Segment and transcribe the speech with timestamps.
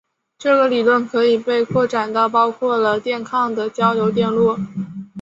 [0.39, 4.57] 这个理论可以被扩展到包括了电抗的交流电路。